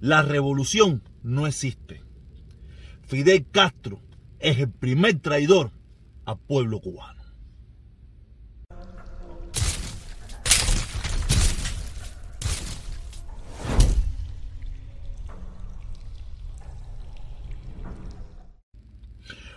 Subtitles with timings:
[0.00, 2.02] La revolución no existe.
[3.02, 4.00] Fidel Castro
[4.38, 5.72] es el primer traidor
[6.24, 7.18] al pueblo cubano.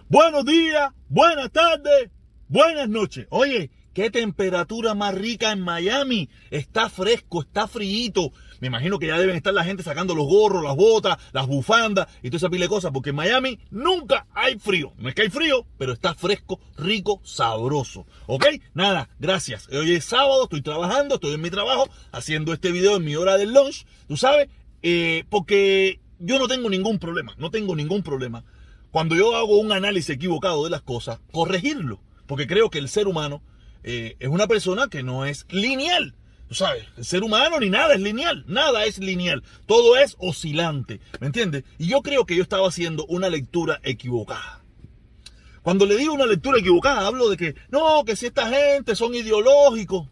[0.09, 2.09] Buenos días, buenas tardes,
[2.47, 3.27] buenas noches.
[3.29, 6.29] Oye, qué temperatura más rica en Miami.
[6.49, 8.31] Está fresco, está frío.
[8.61, 12.07] Me imagino que ya deben estar la gente sacando los gorros, las botas, las bufandas
[12.23, 14.93] y toda esa pila de cosas, porque en Miami nunca hay frío.
[14.97, 18.05] No es que hay frío, pero está fresco, rico, sabroso.
[18.27, 18.45] ¿Ok?
[18.73, 19.67] Nada, gracias.
[19.69, 23.38] Hoy es sábado, estoy trabajando, estoy en mi trabajo, haciendo este video en mi hora
[23.38, 24.47] del lunch, tú sabes,
[24.81, 28.45] eh, porque yo no tengo ningún problema, no tengo ningún problema
[28.91, 31.99] cuando yo hago un análisis equivocado de las cosas, corregirlo.
[32.27, 33.41] Porque creo que el ser humano
[33.83, 36.16] eh, es una persona que no es lineal.
[36.51, 41.27] Sabes, el ser humano ni nada es lineal, nada es lineal, todo es oscilante, ¿me
[41.27, 41.63] entiendes?
[41.77, 44.61] Y yo creo que yo estaba haciendo una lectura equivocada.
[45.61, 49.16] Cuando le digo una lectura equivocada, hablo de que, no, que si esta gente son
[49.16, 50.09] ideológicos.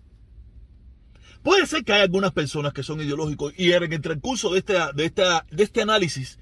[1.44, 4.76] Puede ser que hay algunas personas que son ideológicos y en el transcurso de este,
[4.94, 6.40] de esta, de este análisis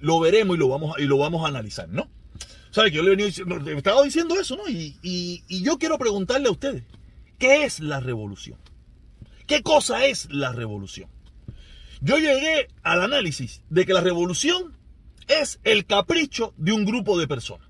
[0.00, 2.10] lo veremos y lo vamos, y lo vamos a analizar, ¿no?
[2.70, 4.64] ¿Sabe que yo le he estaba diciendo eso, ¿no?
[4.68, 6.82] Y yo quiero preguntarle a ustedes,
[7.38, 8.58] ¿qué es la revolución?
[9.52, 11.10] ¿Qué cosa es la revolución?
[12.00, 14.78] Yo llegué al análisis de que la revolución
[15.28, 17.68] es el capricho de un grupo de personas.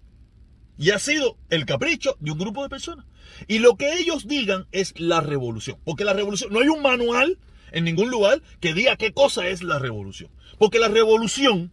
[0.78, 3.05] Y ha sido el capricho de un grupo de personas.
[3.48, 5.77] Y lo que ellos digan es la revolución.
[5.83, 7.41] Porque la revolución, no hay un manual
[7.72, 10.30] en ningún lugar que diga qué cosa es la revolución.
[10.58, 11.72] Porque la revolución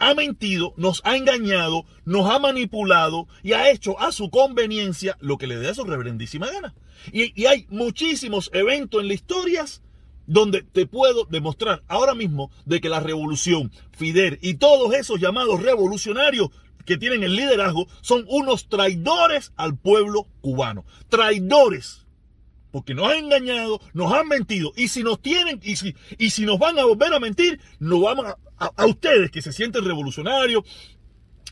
[0.00, 5.38] ha mentido, nos ha engañado, nos ha manipulado y ha hecho a su conveniencia lo
[5.38, 6.74] que le dé a su reverendísima gana.
[7.12, 9.64] Y, hay muchísimos eventos en la historia
[10.26, 15.62] donde te puedo demostrar ahora mismo de que la revolución, Fidel y todos esos llamados
[15.62, 16.50] revolucionarios
[16.86, 20.84] que tienen el liderazgo son unos traidores al pueblo cubano.
[21.08, 21.99] Traidores
[22.70, 24.72] porque nos han engañado, nos han mentido.
[24.76, 28.00] Y si nos tienen, y si, y si nos van a volver a mentir, nos
[28.00, 28.36] vamos a,
[28.76, 30.64] a, ustedes que se sienten revolucionarios,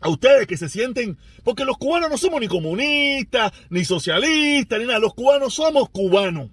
[0.00, 4.86] a ustedes que se sienten, porque los cubanos no somos ni comunistas, ni socialistas, ni
[4.86, 6.50] nada, los cubanos somos cubanos.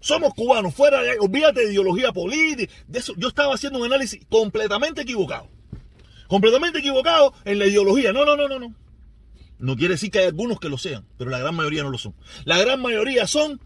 [0.00, 2.72] Somos cubanos, fuera de, olvídate de ideología política,
[3.16, 5.48] yo estaba haciendo un análisis completamente equivocado.
[6.28, 8.12] Completamente equivocado en la ideología.
[8.12, 8.74] No, no, no, no, no.
[9.58, 11.98] No quiere decir que hay algunos que lo sean, pero la gran mayoría no lo
[11.98, 12.14] son.
[12.44, 13.60] La gran mayoría son,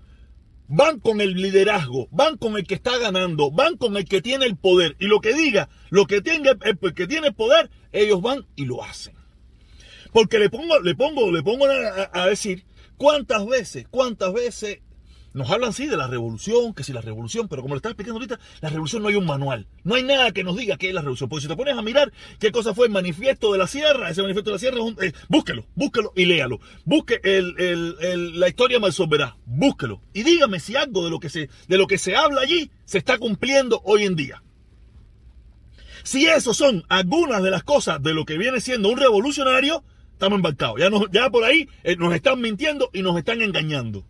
[0.69, 4.47] van con el liderazgo, van con el que está ganando, van con el que tiene
[4.47, 4.97] el poder.
[5.01, 8.67] Y lo que diga, lo que tenga, el que tiene el poder, ellos van y
[8.67, 9.15] lo hacen.
[10.12, 12.65] Porque le pongo, le pongo, le pongo a decir
[12.97, 14.81] cuántas veces, cuántas veces
[15.33, 18.17] nos hablan sí de la revolución, que si la revolución, pero como le estaba explicando
[18.17, 19.67] ahorita, la revolución no hay un manual.
[19.85, 21.29] No hay nada que nos diga qué es la revolución.
[21.29, 24.23] Porque si te pones a mirar qué cosa fue el manifiesto de la sierra, ese
[24.23, 26.61] manifiesto de la sierra, eh, búsquelo, búsquelo y léalo.
[26.85, 30.03] Busque la historia Malsoberá, búsquelo.
[30.13, 32.99] Y dígame si algo de lo, que se, de lo que se habla allí se
[32.99, 34.43] está cumpliendo hoy en día.
[36.03, 40.39] Si eso son algunas de las cosas de lo que viene siendo un revolucionario, estamos
[40.39, 40.81] embarcados.
[40.81, 44.05] Ya, ya por ahí eh, nos están mintiendo y nos están engañando.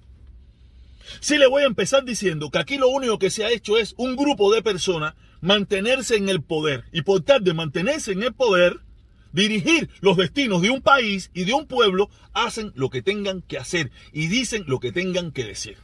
[1.20, 3.94] Sí le voy a empezar diciendo que aquí lo único que se ha hecho es
[3.96, 8.32] un grupo de personas mantenerse en el poder y por tal de mantenerse en el
[8.32, 8.80] poder,
[9.32, 13.58] dirigir los destinos de un país y de un pueblo, hacen lo que tengan que
[13.58, 15.76] hacer y dicen lo que tengan que decir.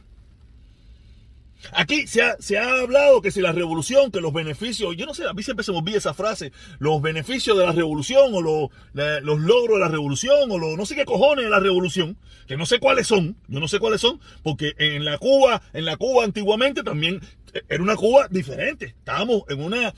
[1.71, 5.33] Aquí se ha, hablado que si la revolución, que los beneficios, yo no sé, a
[5.33, 9.77] mí siempre se me olvida esa frase, los beneficios de la revolución o los logros
[9.77, 12.17] de la revolución o los no sé qué cojones de la revolución,
[12.47, 15.85] que no sé cuáles son, yo no sé cuáles son, porque en la Cuba, en
[15.85, 17.21] la Cuba antiguamente también
[17.53, 19.93] eh, era una Cuba diferente, estábamos en una...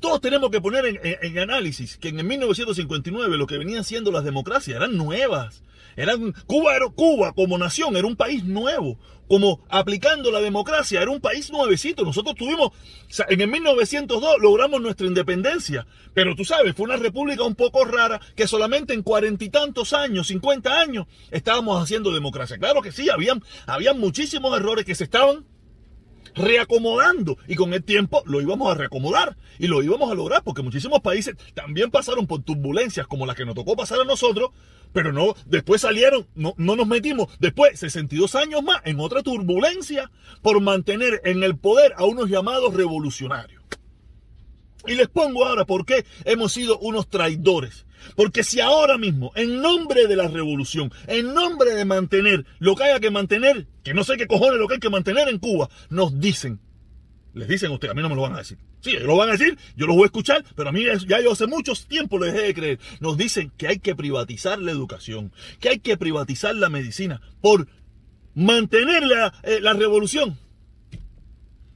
[0.00, 4.24] Todos tenemos que poner en, en análisis que en 1959 lo que venían siendo las
[4.24, 5.62] democracias eran nuevas,
[6.46, 8.98] Cuba era Cuba como nación, era un país nuevo,
[9.28, 12.04] como aplicando la democracia, era un país nuevecito.
[12.04, 12.70] Nosotros tuvimos,
[13.28, 18.20] en el 1902 logramos nuestra independencia, pero tú sabes, fue una república un poco rara
[18.36, 22.58] que solamente en cuarenta y tantos años, cincuenta años, estábamos haciendo democracia.
[22.58, 25.46] Claro que sí, habían, habían muchísimos errores que se estaban
[26.34, 30.62] reacomodando y con el tiempo lo íbamos a reacomodar y lo íbamos a lograr porque
[30.62, 34.50] muchísimos países también pasaron por turbulencias como las que nos tocó pasar a nosotros,
[34.92, 40.10] pero no, después salieron, no, no nos metimos después 62 años más en otra turbulencia
[40.42, 43.62] por mantener en el poder a unos llamados revolucionarios.
[44.86, 47.86] Y les pongo ahora por qué hemos sido unos traidores.
[48.16, 52.84] Porque si ahora mismo, en nombre de la revolución, en nombre de mantener lo que
[52.84, 55.68] haya que mantener, que no sé qué cojones lo que hay que mantener en Cuba,
[55.90, 56.60] nos dicen
[57.34, 58.58] Les dicen a ustedes, a mí no me lo van a decir.
[58.80, 61.20] Sí, ellos lo van a decir, yo lo voy a escuchar, pero a mí ya
[61.20, 62.78] yo hace mucho tiempo lo dejé de creer.
[63.00, 67.68] Nos dicen que hay que privatizar la educación, que hay que privatizar la medicina por
[68.34, 70.38] mantener la, eh, la revolución.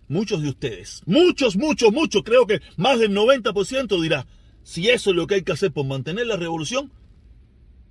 [0.08, 4.26] Muchos de ustedes, muchos, muchos, muchos, creo que más del 90% dirá,
[4.66, 6.90] si eso es lo que hay que hacer por mantener la revolución,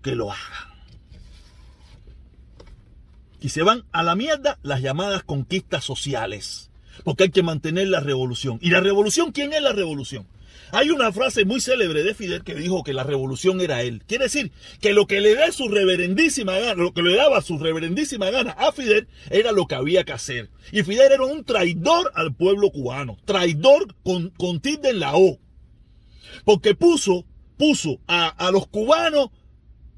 [0.03, 0.75] que lo hagan.
[3.39, 6.69] Y se van a la mierda las llamadas conquistas sociales
[7.05, 8.59] porque hay que mantener la revolución.
[8.61, 10.27] ¿Y la revolución quién es la revolución?
[10.71, 14.01] Hay una frase muy célebre de Fidel que dijo que la revolución era él.
[14.05, 14.51] Quiere decir
[14.81, 18.51] que lo que le da su reverendísima gana, lo que le daba su reverendísima gana
[18.51, 20.49] a Fidel era lo que había que hacer.
[20.73, 25.39] Y Fidel era un traidor al pueblo cubano, traidor con, con tilde en la O.
[26.43, 27.25] Porque puso,
[27.57, 29.29] puso a, a los cubanos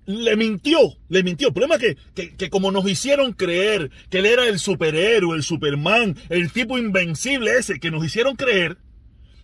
[0.07, 0.79] le mintió,
[1.09, 1.49] le mintió.
[1.49, 5.43] El problema es que, que, como nos hicieron creer que él era el superhéroe, el
[5.43, 8.77] Superman, el tipo invencible ese, que nos hicieron creer,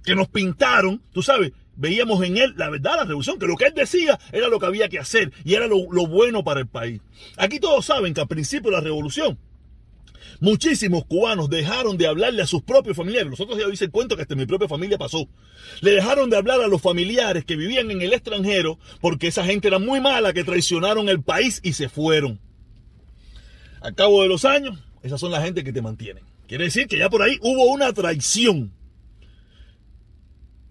[0.06, 3.66] que nos pintaron, tú sabes, veíamos en él la verdad, la revolución, que lo que
[3.66, 6.68] él decía era lo que había que hacer y era lo, lo bueno para el
[6.68, 7.02] país.
[7.36, 9.38] Aquí todos saben que al principio de la revolución,
[10.40, 13.30] Muchísimos cubanos dejaron de hablarle a sus propios familiares.
[13.30, 15.28] Nosotros ya hice cuento que hasta mi propia familia pasó.
[15.82, 19.68] Le dejaron de hablar a los familiares que vivían en el extranjero porque esa gente
[19.68, 22.40] era muy mala, que traicionaron el país y se fueron.
[23.82, 26.24] Al cabo de los años, esas son la gente que te mantienen.
[26.48, 28.72] Quiere decir que ya por ahí hubo una traición.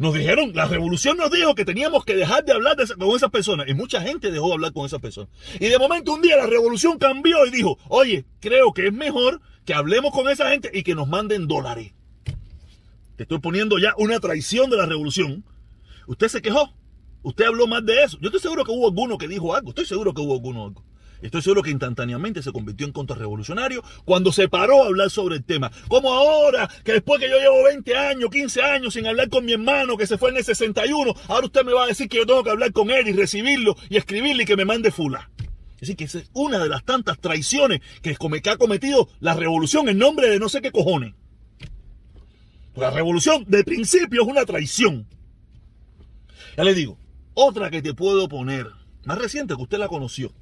[0.02, 3.68] Nos dijeron, la revolución nos dijo que teníamos que dejar de hablar con esas personas.
[3.68, 5.30] Y mucha gente dejó de hablar con esas personas.
[5.60, 9.40] Y de momento un día la revolución cambió y dijo, oye, creo que es mejor
[9.64, 11.92] que hablemos con esa gente y que nos manden dólares.
[13.14, 15.44] Te estoy poniendo ya una traición de la revolución.
[16.08, 16.74] Usted se quejó.
[17.22, 18.18] Usted habló más de eso.
[18.20, 19.68] Yo estoy seguro que hubo alguno que dijo algo.
[19.68, 20.82] Estoy seguro que hubo alguno algo.
[21.22, 25.44] Estoy seguro que instantáneamente se convirtió en contrarrevolucionario cuando se paró a hablar sobre el
[25.44, 25.70] tema.
[25.88, 29.52] Como ahora, que después que yo llevo 20 años, 15 años sin hablar con mi
[29.52, 32.26] hermano que se fue en el 61, ahora usted me va a decir que yo
[32.26, 35.30] tengo que hablar con él y recibirlo y escribirle y que me mande fula.
[35.74, 38.16] Es decir, que es una de las tantas traiciones que,
[38.50, 41.14] ha cometido la revolución en nombre de no sé qué cojones.
[42.74, 45.06] La revolución de principio es una traición.
[46.56, 46.98] Ya le digo,
[47.34, 48.68] otra que te puedo poner,
[49.04, 50.32] más reciente que usted la conoció.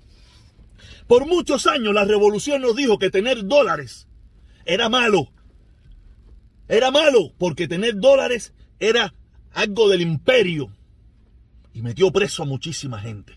[1.07, 4.09] Por muchos años la revolución nos dijo que tener dólares
[4.65, 5.33] era malo.
[6.69, 9.15] Era malo porque tener dólares era
[9.53, 10.73] algo del imperio.
[11.73, 13.35] Y metió preso a muchísima gente.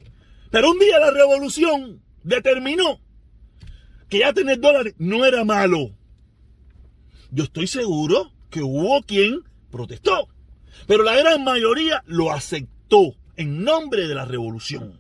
[0.51, 2.99] Pero un día la revolución determinó
[4.09, 5.91] que ya tener dólares no era malo.
[7.31, 9.41] Yo estoy seguro que hubo quien
[9.71, 10.27] protestó,
[10.85, 14.99] pero la gran mayoría lo aceptó en nombre de la revolución.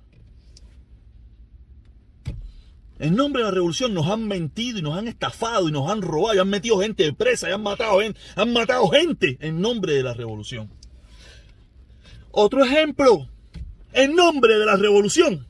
[2.99, 6.01] En nombre de la revolución nos han mentido y nos han estafado y nos han
[6.01, 7.99] robado y han metido gente de presa y han matado,
[8.35, 10.69] han matado gente en nombre de la revolución.
[12.31, 13.27] Otro ejemplo,
[13.93, 15.45] en nombre de la revolución,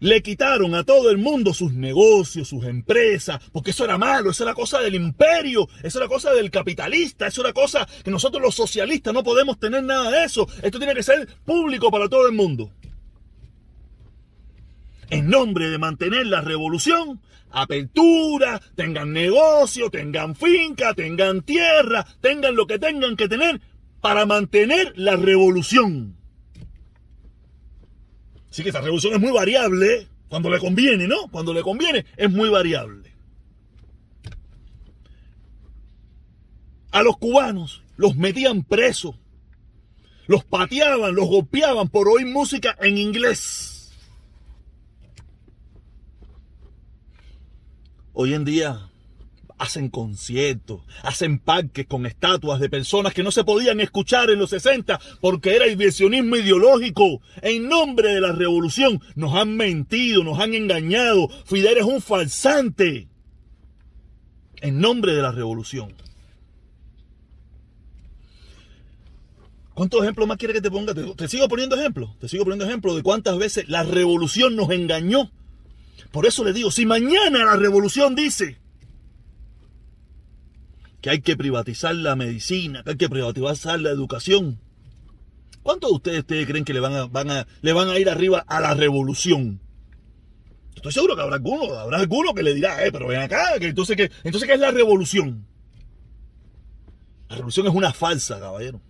[0.00, 4.42] le quitaron a todo el mundo sus negocios, sus empresas, porque eso era malo, eso
[4.42, 8.54] era cosa del imperio, eso era cosa del capitalista, eso era cosa que nosotros los
[8.54, 10.48] socialistas no podemos tener nada de eso.
[10.62, 12.70] Esto tiene que ser público para todo el mundo.
[15.10, 17.20] En nombre de mantener la revolución,
[17.50, 23.60] apertura, tengan negocio, tengan finca, tengan tierra, tengan lo que tengan que tener
[24.00, 26.16] para mantener la revolución.
[28.50, 31.28] Así que esa revolución es muy variable cuando le conviene, ¿no?
[31.30, 33.12] Cuando le conviene es muy variable.
[36.92, 39.16] A los cubanos los metían presos,
[40.26, 43.79] los pateaban, los golpeaban por oír música en inglés.
[48.12, 48.90] Hoy en día
[49.60, 54.50] hacen conciertos, hacen parques con estatuas de personas que no se podían escuchar en los
[54.50, 57.20] 60 porque era inversionismo ideológico.
[57.42, 61.28] En nombre de la revolución nos han mentido, nos han engañado.
[61.44, 63.08] Fidel es un falsante.
[64.62, 65.94] En nombre de la revolución.
[69.74, 70.94] ¿Cuántos ejemplos más quiere que te ponga?
[70.94, 72.18] Te, te sigo poniendo ejemplos.
[72.18, 75.30] Te sigo poniendo ejemplos de cuántas veces la revolución nos engañó.
[76.10, 78.58] Por eso le digo, si mañana la revolución dice
[81.00, 84.60] que hay que privatizar la medicina, que hay que privatizar la educación.
[85.62, 89.60] ¿Cuántos de ustedes, creen que le van, a, ir arriba a la revolución?
[90.74, 93.66] Estoy seguro que habrá alguno, habrá alguno que le dirá, eh, pero ven acá, que
[93.66, 95.46] entonces, ¿qué, entonces ¿qué es la revolución?
[97.28, 98.80] La revolución es una falsa, caballero.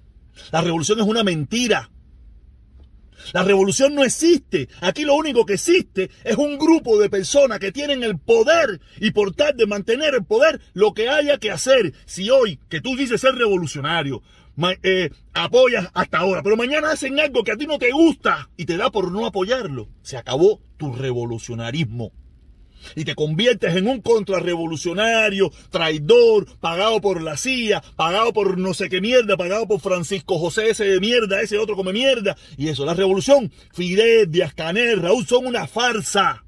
[0.53, 1.91] La revolución es una mentira.
[3.33, 4.69] La revolución no existe.
[4.81, 9.11] Aquí lo único que existe es un grupo de personas que tienen el poder y
[9.13, 11.93] por tal de mantener el poder lo que haya que hacer.
[12.07, 14.23] Si hoy que tú dices ser revolucionario,
[14.83, 18.67] eh, apoyas hasta ahora, pero mañana hacen algo que a ti no te gusta y
[18.67, 22.13] te da por no apoyarlo, se acabó tu revolucionarismo
[22.95, 28.89] y te conviertes en un contrarrevolucionario, traidor, pagado por la CIA, pagado por no sé
[28.89, 32.37] qué mierda, pagado por Francisco José ese de mierda, ese otro come mierda.
[32.57, 36.45] Y eso, la revolución, Fidel, Díaz Canel, Raúl, son una farsa.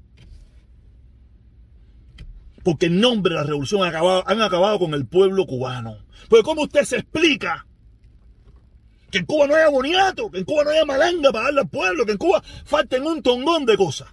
[2.63, 5.97] Porque en nombre de la revolución han acabado, con el pueblo cubano.
[6.29, 7.67] Pues ¿cómo usted se explica?
[9.11, 11.69] Que en Cuba no haya boniato, que en Cuba no haya malanga para darle al
[11.69, 14.07] pueblo, que en Cuba falten un tongón de cosas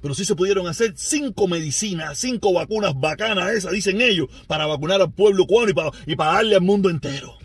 [0.00, 5.00] pero sí se pudieron hacer cinco medicinas, cinco vacunas bacanas esas, dicen ellos, para vacunar
[5.00, 5.70] al pueblo cubano
[6.06, 7.36] y para, darle al mundo entero.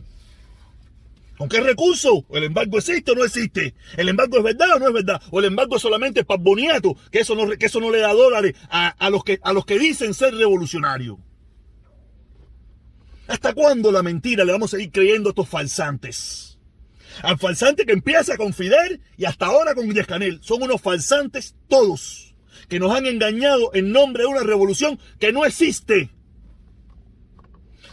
[1.38, 2.26] ¿Con qué recurso?
[2.30, 3.74] ¿El embargo existe o no existe?
[3.98, 5.22] ¿El embargo es verdad o no es verdad?
[5.32, 6.96] ¿O el embargo solamente es para boniato?
[7.12, 9.80] Que eso no, que eso no le da dólares a, los que, a los que
[9.80, 11.18] dicen ser revolucionarios.
[13.28, 16.60] ¿Hasta cuándo la mentira le vamos a ir creyendo a estos falsantes?
[17.24, 20.40] Al falsante que empieza con Fidel y hasta ahora con Díaz Canel.
[20.42, 22.33] Son unos falsantes todos
[22.68, 26.10] que nos han engañado en nombre de una revolución que no existe.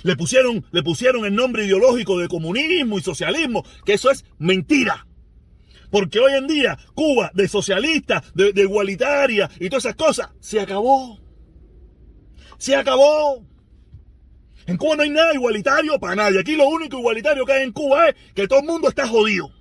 [0.03, 5.07] Le pusieron, le pusieron el nombre ideológico de comunismo y socialismo, que eso es mentira.
[5.91, 10.61] Porque hoy en día Cuba, de socialista, de, de igualitaria y todas esas cosas, se
[10.61, 11.19] acabó.
[12.59, 13.45] Se acabó.
[14.67, 16.41] En Cuba no hay nada igualitario para nadie.
[16.41, 19.60] Aquí lo único igualitario que hay en Cuba es que todo el mundo está jodido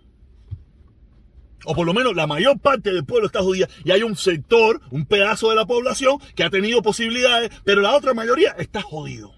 [1.66, 4.82] o por lo menos la mayor parte del pueblo está judía, y hay un sector,
[4.92, 9.34] un pedazo de la población que ha tenido posibilidades, pero la otra mayoría está jodido.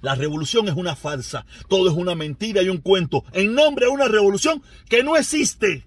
[0.00, 3.92] La revolución es una farsa, todo es una mentira y un cuento, en nombre de
[3.92, 5.86] una revolución que no existe.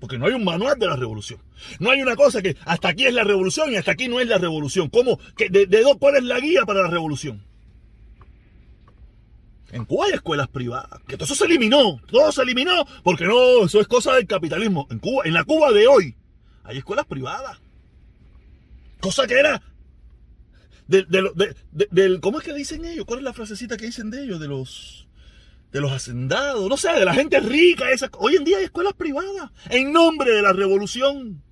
[0.00, 1.42] Porque no hay un manual de la revolución.
[1.80, 4.28] No hay una cosa que hasta aquí es la revolución y hasta aquí no es
[4.28, 4.88] la revolución.
[4.88, 5.18] ¿Cómo?
[5.36, 7.44] ¿De, de, cuál es la guía para la revolución?
[9.70, 13.66] En Cuba hay escuelas privadas, que todo eso se eliminó, todo se eliminó, porque no,
[13.66, 14.86] eso es cosa del capitalismo.
[14.90, 16.16] En Cuba, en la Cuba de hoy,
[16.64, 17.58] hay escuelas privadas.
[19.00, 19.62] Cosa que era
[20.88, 23.04] del, ¿cómo es que dicen ellos?
[23.04, 24.40] ¿Cuál es la frasecita que dicen de ellos?
[24.40, 25.06] De los,
[25.70, 27.90] de los hacendados, no sé, de la gente rica.
[27.90, 31.42] Esa, hoy en día hay escuelas privadas en nombre de la revolución.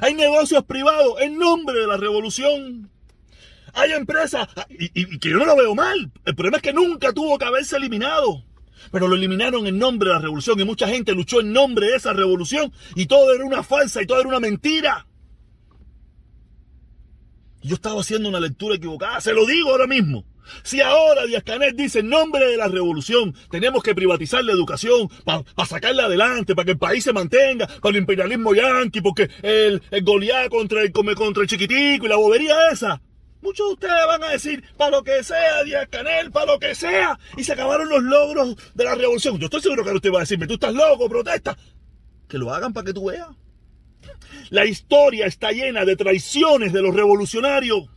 [0.00, 2.90] Hay negocios privados en nombre de la revolución.
[3.74, 6.10] Hay empresas, y, que yo no lo veo mal.
[6.24, 8.44] El problema es que nunca tuvo que haberse eliminado.
[8.90, 11.96] Pero lo eliminaron en nombre de la revolución y mucha gente luchó en nombre de
[11.96, 15.06] esa revolución y todo era una falsa y todo era una mentira.
[17.62, 20.24] Yo estaba haciendo una lectura equivocada, se lo digo ahora mismo.
[20.64, 25.08] Si ahora Díaz Canel dice en nombre de la revolución tenemos que privatizar la educación
[25.24, 29.80] para sacarla adelante, para que el país se mantenga, para el imperialismo yanqui, porque el,
[29.92, 30.04] el
[30.50, 33.00] contra el, contra el chiquitico y la bobería esa.
[33.42, 36.76] Muchos de ustedes van a decir, para lo que sea, Díaz Canel, para lo que
[36.76, 37.18] sea.
[37.36, 39.36] Y se acabaron los logros de la revolución.
[39.38, 41.58] Yo estoy seguro que usted va a decirme, tú estás loco, protesta.
[42.28, 43.28] Que lo hagan para que tú veas.
[44.50, 47.88] La historia está llena de traiciones de los revolucionarios.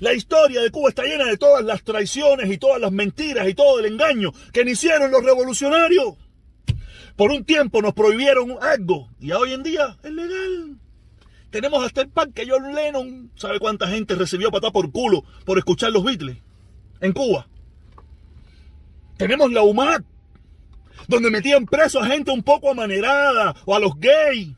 [0.00, 3.54] La historia de Cuba está llena de todas las traiciones y todas las mentiras y
[3.54, 6.14] todo el engaño que hicieron los revolucionarios.
[7.16, 10.78] Por un tiempo nos prohibieron algo y hoy en día es legal.
[11.54, 15.56] Tenemos hasta el pan que John Lennon, ¿sabe cuánta gente recibió patada por culo por
[15.56, 16.38] escuchar los Beatles?
[17.00, 17.46] En Cuba.
[19.16, 20.02] Tenemos la UMAC,
[21.06, 24.56] donde metían preso a gente un poco amanerada o a los gays.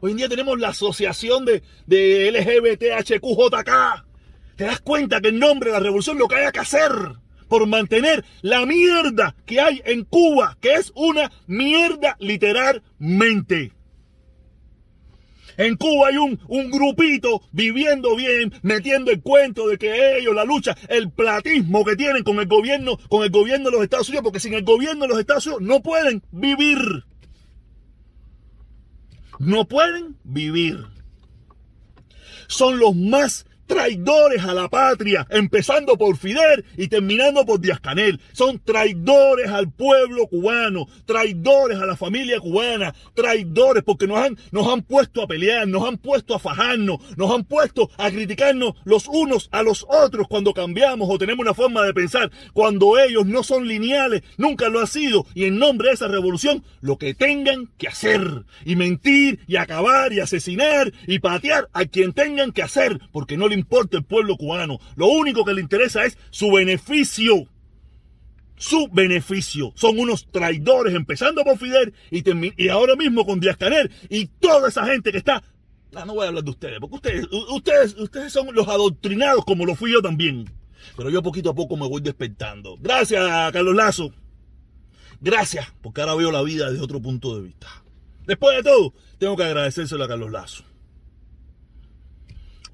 [0.00, 4.04] Hoy en día tenemos la asociación de, de LGBTHQJK.
[4.56, 6.90] ¿Te das cuenta que en nombre de la revolución lo que haya que hacer
[7.46, 13.76] por mantener la mierda que hay en Cuba, que es una mierda literalmente?
[15.56, 20.44] En Cuba hay un, un grupito viviendo bien, metiendo el cuento de que ellos, la
[20.44, 24.24] lucha, el platismo que tienen con el gobierno, con el gobierno de los Estados Unidos,
[24.24, 27.04] porque sin el gobierno de los Estados Unidos no pueden vivir.
[29.38, 30.86] No pueden vivir.
[32.48, 38.20] Son los más traidores a la patria, empezando por Fidel y terminando por Díaz Canel.
[38.32, 44.66] Son traidores al pueblo cubano, traidores a la familia cubana, traidores porque nos han, nos
[44.68, 49.08] han puesto a pelear, nos han puesto a fajarnos, nos han puesto a criticarnos los
[49.08, 53.42] unos a los otros cuando cambiamos o tenemos una forma de pensar, cuando ellos no
[53.42, 57.68] son lineales, nunca lo han sido, y en nombre de esa revolución, lo que tengan
[57.78, 63.00] que hacer, y mentir, y acabar, y asesinar, y patear a quien tengan que hacer,
[63.12, 64.78] porque no le importa el pueblo cubano.
[64.96, 67.48] Lo único que le interesa es su beneficio.
[68.56, 69.72] su beneficio.
[69.74, 72.22] Son unos traidores, empezando por Fidel y,
[72.64, 75.42] y ahora mismo con Díaz Canel y toda esa gente que está.
[75.92, 79.64] No, no voy a hablar de ustedes, porque ustedes, ustedes, ustedes son los adoctrinados como
[79.64, 80.50] lo fui yo también.
[80.96, 82.76] Pero yo poquito a poco me voy despertando.
[82.80, 83.22] Gracias,
[83.52, 84.12] Carlos Lazo.
[85.20, 87.66] Gracias, porque ahora veo la vida desde otro punto de vista.
[88.26, 90.64] Después de todo, tengo que agradecérselo a Carlos Lazo.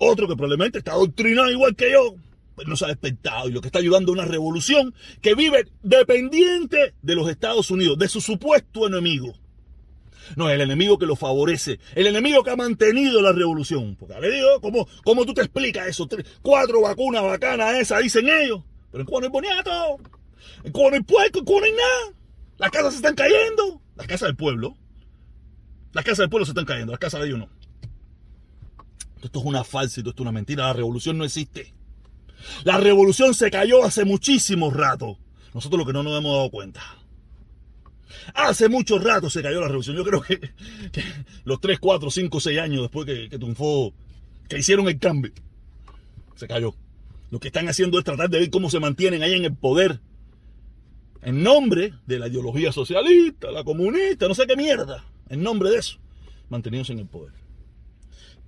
[0.04, 2.16] Otro que probablemente está adoctrinado igual que yo,
[2.56, 5.68] pues no se ha despertado y lo que está ayudando a una revolución que vive
[5.85, 9.32] dependiente de los Estados Unidos, de su supuesto enemigo.
[10.35, 13.94] No, el enemigo que lo favorece, el enemigo que ha mantenido la revolución.
[13.94, 16.09] Porque le digo, ¿cómo, ¿cómo tú te explicas eso?
[16.42, 18.61] cuatro vacunas bacanas esas, dicen ellos.
[18.90, 19.99] Pero en Cuba no hay boniato,
[20.64, 22.18] en Cuba no hay puerco, en Cuba no hay nada.
[22.59, 23.80] Las casas se están cayendo.
[23.94, 24.76] Las casas del pueblo.
[25.92, 27.62] Las casas del pueblo se están cayendo, las casas de ellos no.
[29.23, 30.67] Esto es una falsa y esto es una mentira.
[30.67, 31.73] La revolución no existe.
[32.64, 35.19] La revolución se cayó hace muchísimo rato.
[35.55, 36.83] Nosotros lo que no nos hemos dado cuenta.
[38.35, 39.97] Hace mucho rato se cayó la revolución.
[39.97, 40.41] Yo creo que,
[41.45, 43.93] los 3, 4, 5, 6 años después que, que triunfó,
[44.49, 45.33] que hicieron el cambio,
[46.35, 46.75] se cayó.
[47.31, 50.00] Lo que están haciendo es tratar de ver cómo se mantienen ahí en el poder.
[51.23, 55.05] En nombre de la ideología socialista, la comunista, no sé qué mierda.
[55.29, 55.99] En nombre de eso,
[56.50, 57.41] mantenidos en el poder.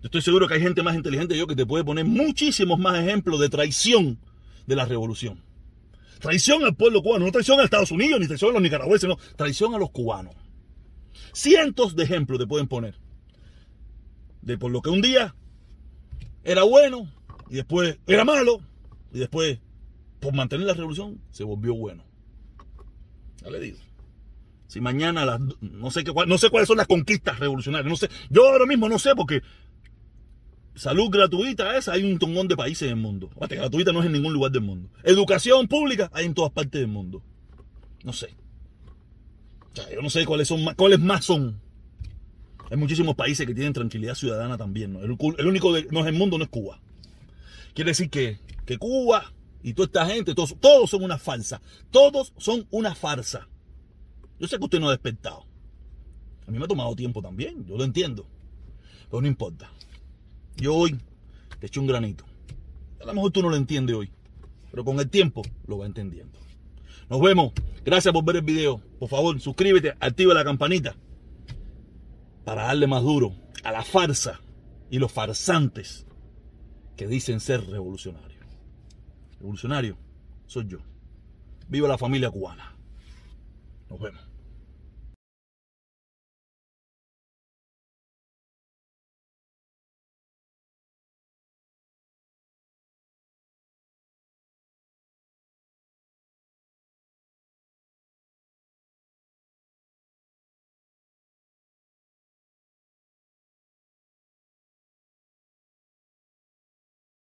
[0.04, 3.00] Estoy seguro que hay gente más inteligente que yo que te puede poner muchísimos más
[3.00, 4.18] ejemplos de traición
[4.66, 5.42] de la revolución.
[6.20, 9.16] Traición al pueblo cubano, no traición a Estados Unidos, ni traición a los nicaragüenses, no,
[9.36, 10.34] traición a los cubanos.
[11.32, 12.96] Cientos de ejemplos te pueden poner.
[14.42, 15.34] De por lo que un día
[16.44, 17.10] era bueno
[17.48, 18.60] y después era malo
[19.10, 19.58] y después
[20.20, 22.04] por mantener la revolución se volvió bueno.
[23.42, 23.78] Ya le digo.
[24.66, 28.10] Si mañana las, no sé qué no sé cuáles son las conquistas revolucionarias, no sé.
[28.28, 29.40] Yo ahora mismo no sé porque
[30.74, 33.30] Salud gratuita esa, hay un tongón de países en el mundo.
[33.38, 34.88] gratuita no es en ningún lugar del mundo.
[35.04, 37.22] Educación pública hay en todas partes del mundo.
[38.02, 38.34] No sé.
[39.92, 41.60] yo no sé cuáles son cuáles más son.
[42.70, 44.96] Hay muchísimos países que tienen tranquilidad ciudadana también.
[44.96, 46.80] El, único de, no es el mundo, no es Cuba.
[47.72, 51.60] Quiere decir que, que Cuba y toda esta gente, todos, todos son una falsa.
[51.90, 53.48] Todos son una farsa.
[54.40, 55.46] Yo sé que usted no ha despertado.
[56.46, 58.26] A mí me ha tomado tiempo también, yo lo entiendo.
[59.08, 59.70] Pero no importa.
[60.56, 60.98] Yo hoy
[61.58, 62.24] te eché un granito.
[63.00, 64.10] A lo mejor tú no lo entiendes hoy,
[64.70, 66.38] pero con el tiempo lo vas entendiendo.
[67.08, 67.52] Nos vemos.
[67.84, 68.80] Gracias por ver el video.
[68.98, 70.96] Por favor, suscríbete, activa la campanita
[72.44, 74.40] para darle más duro a la farsa
[74.90, 76.06] y los farsantes
[76.96, 78.44] que dicen ser revolucionarios.
[79.38, 79.98] Revolucionario
[80.46, 80.78] soy yo.
[81.68, 82.74] Viva la familia cubana.
[83.90, 84.33] Nos vemos.